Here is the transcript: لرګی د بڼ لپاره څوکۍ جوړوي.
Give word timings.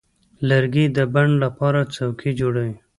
لرګی 0.49 0.85
د 0.97 0.99
بڼ 1.13 1.27
لپاره 1.43 1.79
څوکۍ 1.93 2.31
جوړوي. 2.39 2.75